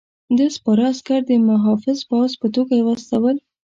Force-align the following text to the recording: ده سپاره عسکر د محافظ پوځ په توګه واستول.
ده 0.37 0.45
سپاره 0.57 0.83
عسکر 0.93 1.19
د 1.27 1.31
محافظ 1.49 1.97
پوځ 2.09 2.31
په 2.41 2.47
توګه 2.55 2.75
واستول. 2.81 3.35